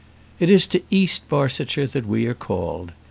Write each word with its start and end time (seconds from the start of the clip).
It 0.39 0.49
is 0.49 0.65
to 0.65 0.81
East 0.89 1.29
Barsetshire 1.29 1.85
that 1.85 2.07
we 2.07 2.25
are 2.25 2.33
called. 2.33 2.91